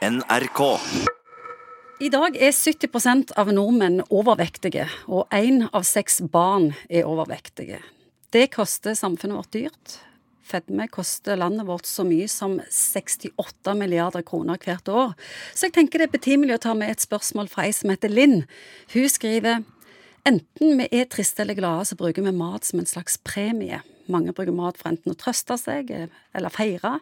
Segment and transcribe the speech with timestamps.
[0.00, 0.60] NRK.
[2.00, 7.82] I dag er 70% av nordmenn overvektige, og én av seks barn er overvektige.
[8.32, 9.98] Det koster samfunnet vårt dyrt.
[10.40, 15.12] Fedme koster landet vårt så mye som 68 milliarder kroner hvert år.
[15.52, 18.08] Så jeg tenker det er betimelig å ta med et spørsmål fra ei som heter
[18.08, 18.46] Linn.
[18.94, 19.60] Hun skriver
[20.24, 23.82] enten vi er triste eller glade, så bruker vi mat som en slags premie.
[24.08, 26.96] Mange bruker mat for enten å trøste seg eller feire.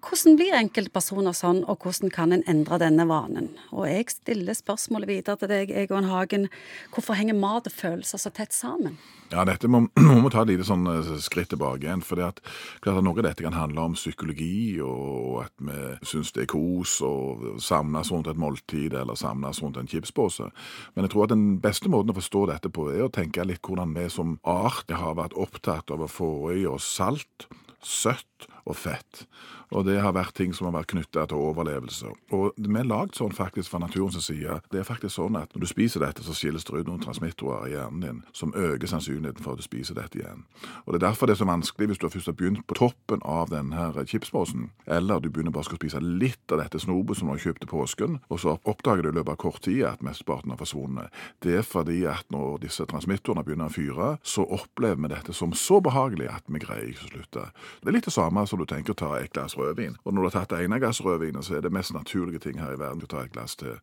[0.00, 3.50] Hvordan blir enkeltpersoner sånn, og hvordan kan en endre denne vanen?
[3.68, 6.46] Og jeg stiller spørsmålet videre til deg, Egon Hagen.
[6.94, 8.96] Hvorfor henger mat og følelser så tett sammen?
[9.30, 9.82] Ja, dette må,
[10.22, 12.00] må ta et lite sånn eh, skritt tilbake igjen.
[12.06, 12.42] For det at,
[12.80, 16.96] at noe av dette kan handle om psykologi, og at vi syns det er kos
[17.04, 17.14] å
[17.60, 20.48] samles rundt et måltid eller samles rundt en chipspose.
[20.94, 23.60] Men jeg tror at den beste måten å forstå dette på, er å tenke litt
[23.68, 27.50] hvordan vi som art har vært opptatt av å få i oss salt,
[27.82, 29.24] søtt og fett.
[29.70, 32.10] Og det har vært ting som har vært knytta til overlevelse.
[32.34, 34.58] Og vi er lagd sånn faktisk fra naturens side.
[34.72, 37.68] Det er faktisk sånn at når du spiser dette, så skilles det ut noen transmittorer
[37.68, 40.44] i hjernen din som øker sannsynligheten for at du spiser dette igjen.
[40.84, 43.22] Og Det er derfor det er så vanskelig hvis du først har begynt på toppen
[43.22, 47.34] av denne chipsposen, eller du begynner bare å spise litt av dette snopet som du
[47.36, 50.50] har kjøpt til påsken, og så oppdager du i løpet av kort tid at mesteparten
[50.50, 51.14] har forsvunnet.
[51.40, 55.54] Det er fordi at når disse transmittorene begynner å fyre, så opplever vi dette som
[55.54, 57.46] så behagelig at vi greier ikke å slutte.
[57.80, 59.96] Det er litt det samme som du tenker å ta et glass rødvin.
[60.04, 62.74] Og når du har tatt ene glass rødvin, så er det mest naturlige ting her
[62.74, 63.78] i verden å ta et glass til.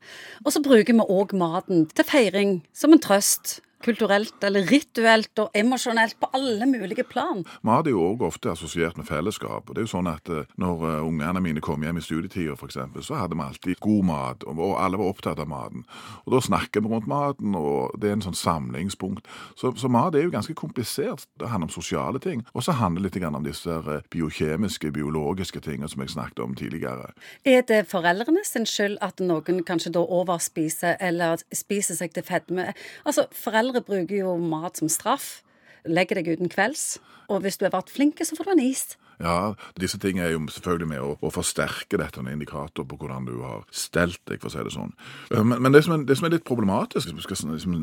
[0.46, 5.50] Og så bruker vi òg maten til feiring, som en trøst kulturelt eller rituelt og
[5.56, 7.44] emosjonelt på alle mulige plan.
[7.68, 9.70] Mat er jo òg ofte assosiert med fellesskap.
[9.70, 12.54] og det er jo sånn at eh, Når uh, ungene mine kom hjem i studietida,
[12.54, 15.86] f.eks., så hadde vi alltid god mat, og alle var opptatt av maten.
[16.26, 19.28] Og Da snakker vi rundt maten, og det er en sånn samlingspunkt.
[19.56, 21.28] Så, så mat er jo ganske komplisert.
[21.40, 25.62] Det handler om sosiale ting, og så handler det litt om disse eh, biokjemiske, biologiske
[25.62, 27.12] tingene som jeg snakket om tidligere.
[27.46, 32.72] Er det foreldrene sin skyld at noen kanskje da overspiser eller spiser seg til fedme?
[33.06, 35.42] Altså, foreldre Foreldre bruker jo mat som straff.
[35.84, 37.02] Legger deg uten kvelds.
[37.28, 38.84] Og hvis du har vært flink, så får du en is.
[39.20, 43.26] Ja, disse tingene er jo selvfølgelig med å, å forsterke dette en indikator på hvordan
[43.28, 44.94] du har stelt deg, for å si det sånn.
[45.34, 47.76] Eh, men, men det, som er, det, som er, litt problematisk, hvis vi skal liksom,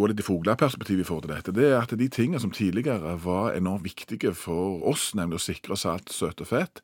[0.00, 3.14] gå litt i fugleperspektiv i forhold til dette, det er at de tingene som tidligere
[3.22, 6.82] var enormt viktige for oss, nemlig å sikre salt, søt og fett,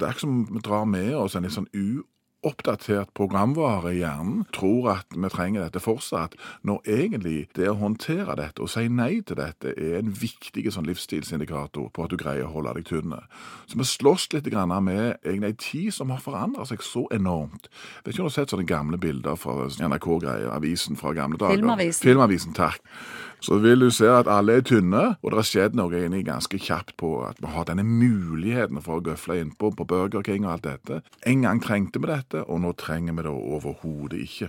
[0.00, 2.02] det er ikke som vi drar med oss en litt sånn u
[2.44, 8.36] oppdatert programvare i hjernen tror at vi trenger dette fortsatt, når egentlig det å håndtere
[8.38, 12.48] dette og si nei til dette er en viktig sånn livsstilsindikator på at du greier
[12.48, 13.16] å holde deg tynn.
[13.70, 17.68] Så vi slåss litt med egentlig en tid som har forandret seg så enormt.
[17.68, 21.40] Jeg vet ikke om du har sett sånne gamle bilder fra NRK-greier, avisen fra gamle
[21.40, 21.58] dager.
[21.58, 22.08] Filmavisen.
[22.08, 22.80] Filmavisen, takk
[23.44, 26.56] så vil du se at alle er tynne, og det har skjedd noe inni ganske
[26.56, 30.54] kjapt på at vi har denne muligheten for å gøfle innpå på Burger King og
[30.54, 31.02] alt dette.
[31.28, 34.48] En gang trengte vi dette, og nå trenger vi det overhodet ikke.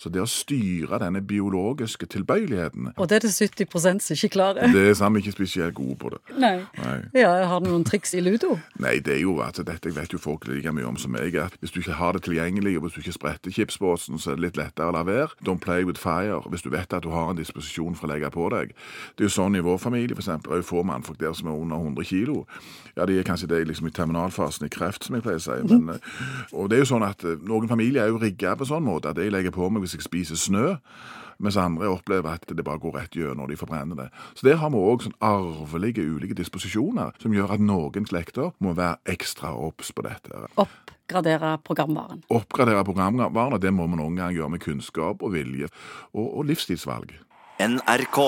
[0.00, 4.72] Så det å styre denne biologiske tilbøyeligheten Og det er det 70 som ikke klarer?
[4.72, 6.20] Det er sammen ikke spesielt gode på det.
[6.40, 6.54] Nei.
[6.78, 6.96] Nei.
[7.14, 8.56] Ja, Har du noen triks i ludo?
[8.80, 11.36] Nei, det er jo altså, dette vet jo folk like mye om som meg.
[11.36, 14.40] at Hvis du ikke har det tilgjengelig, og hvis du ikke spretter chipsbåsen, så er
[14.40, 15.36] det litt lettere å la være.
[15.44, 16.40] Don't play with fire.
[16.48, 18.72] Hvis du vet at du har en disposisjon for å legge på deg.
[19.18, 20.50] Det er jo sånn i vår familie, eksempel.
[20.50, 22.46] Det er jo få mannfolk der som er under 100 kilo.
[22.96, 25.58] Ja, de er kanskje det liksom i terminalfasen i kreft, som jeg pleier å si.
[25.68, 26.48] Men, mhm.
[26.52, 29.12] og det er jo sånn at eh, noen familier er jo rigga på sånn måte
[29.12, 30.76] at jeg legger på meg hvis jeg spiser snø.
[31.40, 34.08] Mens andre opplever at det bare går rett gjennom, de forbrenner det.
[34.36, 38.74] Så der har vi òg sånn arvelige ulike disposisjoner som gjør at noen slekter må
[38.76, 40.44] være ekstra obs på dette.
[40.60, 42.20] Oppgradere programvaren.
[42.28, 45.70] Oppgradere programvaren, og det må vi noen gang gjøre med kunnskap og vilje
[46.12, 47.16] og, og livsstilsvalg.
[47.60, 48.20] NRK.